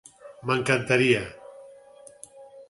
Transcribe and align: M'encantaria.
M'encantaria. 0.51 1.21